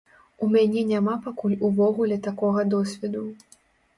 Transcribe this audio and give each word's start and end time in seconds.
У 0.45 0.47
мяне 0.53 0.81
няма 0.91 1.17
пакуль 1.25 1.53
увогуле 1.67 2.17
такога 2.29 2.63
досведу. 2.75 3.21